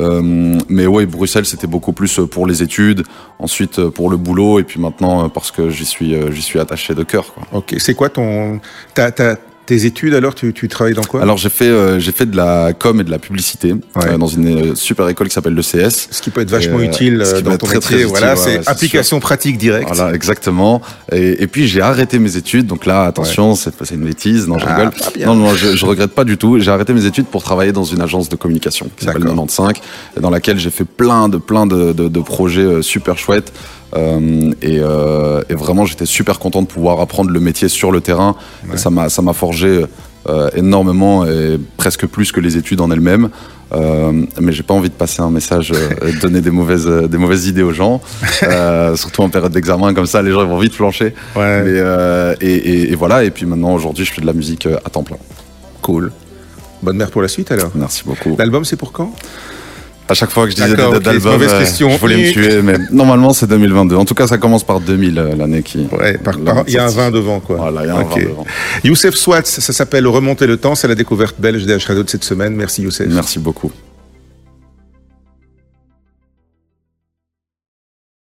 Euh, 0.00 0.58
mais 0.68 0.86
ouais, 0.86 1.06
Bruxelles, 1.06 1.46
c'était 1.46 1.66
beaucoup 1.66 1.92
plus 1.92 2.20
pour 2.30 2.46
les 2.46 2.62
études, 2.62 3.04
ensuite 3.38 3.88
pour 3.88 4.10
le 4.10 4.16
boulot, 4.16 4.58
et 4.58 4.64
puis 4.64 4.80
maintenant 4.80 5.28
parce 5.28 5.50
que 5.50 5.70
j'y 5.70 5.86
suis, 5.86 6.16
j'y 6.32 6.42
suis 6.42 6.58
attaché 6.58 6.94
de 6.94 7.04
cœur. 7.04 7.32
Ok, 7.52 7.76
c'est 7.78 7.94
quoi 7.94 8.08
ton... 8.08 8.60
Tes 9.66 9.86
études 9.86 10.14
alors, 10.14 10.34
tu, 10.34 10.52
tu 10.52 10.68
travailles 10.68 10.92
dans 10.92 11.02
quoi 11.02 11.22
Alors 11.22 11.38
j'ai 11.38 11.48
fait 11.48 11.68
euh, 11.68 11.98
j'ai 11.98 12.12
fait 12.12 12.26
de 12.26 12.36
la 12.36 12.74
com 12.74 13.00
et 13.00 13.04
de 13.04 13.10
la 13.10 13.18
publicité 13.18 13.74
euh, 13.96 14.18
dans 14.18 14.26
une 14.26 14.72
euh, 14.72 14.74
super 14.74 15.08
école 15.08 15.28
qui 15.28 15.34
s'appelle 15.34 15.54
le 15.54 15.62
CS. 15.62 16.08
Ce 16.10 16.20
qui 16.20 16.28
peut 16.28 16.42
être 16.42 16.50
vachement 16.50 16.80
utile 16.80 17.24
dans 17.42 17.56
ton 17.56 17.66
très, 17.66 17.76
métier. 17.76 17.96
Très 17.96 18.04
voilà, 18.04 18.36
c'est 18.36 18.68
application 18.68 19.20
pratique 19.20 19.56
directe. 19.56 19.88
Voilà, 19.90 20.14
exactement. 20.14 20.82
Et, 21.10 21.42
et 21.42 21.46
puis 21.46 21.66
j'ai 21.66 21.80
arrêté 21.80 22.18
mes 22.18 22.36
études. 22.36 22.66
Donc 22.66 22.84
là, 22.84 23.04
attention, 23.04 23.54
c'est 23.54 23.72
une 23.90 24.04
bêtise. 24.04 24.46
Non, 24.48 24.58
je 24.58 24.66
ah, 24.68 24.76
rigole. 24.76 24.92
Non, 25.26 25.34
non, 25.34 25.54
je, 25.54 25.74
je 25.74 25.86
regrette 25.86 26.12
pas 26.12 26.24
du 26.24 26.36
tout. 26.36 26.58
J'ai 26.58 26.70
arrêté 26.70 26.92
mes 26.92 27.06
études 27.06 27.26
pour 27.26 27.42
travailler 27.42 27.72
dans 27.72 27.84
une 27.84 28.02
agence 28.02 28.28
de 28.28 28.36
communication 28.36 28.90
qui 28.94 29.06
s'appelle 29.06 29.22
95, 29.22 29.72
dans 30.20 30.30
laquelle 30.30 30.58
j'ai 30.58 30.70
fait 30.70 30.84
plein 30.84 31.30
de 31.30 31.38
plein 31.38 31.66
de, 31.66 31.92
de, 31.92 32.08
de 32.08 32.20
projets 32.20 32.82
super 32.82 33.16
chouettes. 33.16 33.52
Euh, 33.94 34.52
et, 34.62 34.78
euh, 34.80 35.42
et, 35.48 35.54
vraiment, 35.54 35.84
j'étais 35.84 36.06
super 36.06 36.38
content 36.38 36.62
de 36.62 36.66
pouvoir 36.66 37.00
apprendre 37.00 37.30
le 37.30 37.40
métier 37.40 37.68
sur 37.68 37.92
le 37.92 38.00
terrain. 38.00 38.36
Et 38.72 38.76
ça 38.76 38.90
m'a, 38.90 39.08
ça 39.08 39.22
m'a 39.22 39.32
forgé 39.32 39.84
euh, 40.28 40.50
énormément 40.54 41.26
et 41.26 41.58
presque 41.76 42.06
plus 42.06 42.32
que 42.32 42.40
les 42.40 42.56
études 42.56 42.80
en 42.80 42.90
elles-mêmes. 42.90 43.30
Mais 44.40 44.52
j'ai 44.52 44.62
pas 44.62 44.74
envie 44.74 44.88
de 44.88 44.94
passer 44.94 45.20
un 45.20 45.30
message 45.30 45.70
de 46.02 46.20
donner 46.20 46.40
des 46.40 46.50
mauvaises, 46.50 46.86
des 46.86 47.18
mauvaises 47.18 47.46
idées 47.46 47.62
aux 47.62 47.72
gens, 47.72 48.00
surtout 48.94 49.22
en 49.22 49.28
période 49.28 49.52
d'examen 49.52 49.94
comme 49.94 50.06
ça, 50.06 50.22
les 50.22 50.30
gens 50.30 50.46
vont 50.46 50.58
vite 50.58 50.74
flancher. 50.74 51.14
Ouais. 51.34 51.62
Mais, 51.62 52.36
et, 52.40 52.54
et, 52.54 52.92
et, 52.92 52.94
voilà. 52.94 53.24
Et 53.24 53.30
puis 53.30 53.46
maintenant, 53.46 53.74
aujourd'hui, 53.74 54.04
je 54.04 54.12
fais 54.12 54.20
de 54.20 54.26
la 54.26 54.32
musique 54.32 54.66
à 54.66 54.90
temps 54.90 55.02
plein. 55.02 55.18
Cool. 55.82 56.12
Bonne 56.82 56.96
mère 56.96 57.10
pour 57.10 57.22
la 57.22 57.28
suite 57.28 57.50
alors. 57.50 57.70
Merci 57.74 58.02
beaucoup. 58.04 58.36
L'album, 58.38 58.64
c'est 58.64 58.76
pour 58.76 58.92
quand? 58.92 59.12
À 60.08 60.14
chaque 60.14 60.30
fois 60.30 60.44
que 60.44 60.50
je 60.50 60.56
disais 60.56 60.70
des 60.70 60.76
dates 60.76 61.02
d'album, 61.02 61.40
euh, 61.40 61.64
je 61.64 61.98
voulais 61.98 62.16
me 62.16 62.32
tuer, 62.32 62.62
mais 62.62 62.76
normalement 62.90 63.32
c'est 63.32 63.46
2022. 63.46 63.96
En 63.96 64.04
tout 64.04 64.14
cas, 64.14 64.26
ça 64.26 64.38
commence 64.38 64.64
par 64.64 64.80
2000, 64.80 65.18
euh, 65.18 65.34
l'année 65.36 65.62
qui. 65.62 65.86
Ouais, 65.92 66.18
par, 66.18 66.34
il 66.66 66.74
y 66.74 66.78
a 66.78 66.84
un 66.84 66.90
20 66.90 67.10
devant, 67.10 67.40
quoi. 67.40 67.56
Voilà, 67.56 67.84
il 67.84 67.88
y 67.88 67.90
a 67.90 67.96
un 67.96 68.04
20 68.04 68.16
devant. 68.16 68.46
Youssef 68.84 69.14
Swatz, 69.14 69.60
ça 69.60 69.72
s'appelle 69.72 70.06
Remonter 70.06 70.46
le 70.46 70.56
temps, 70.56 70.74
c'est 70.74 70.88
la 70.88 70.94
découverte 70.94 71.36
belge 71.38 71.64
des 71.64 71.76
Radio 71.76 72.02
de 72.02 72.10
cette 72.10 72.24
semaine. 72.24 72.54
Merci 72.54 72.82
Youssef. 72.82 73.06
Merci 73.08 73.38
beaucoup. 73.38 73.72